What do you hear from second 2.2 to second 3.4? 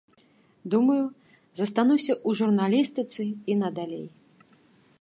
журналістыцы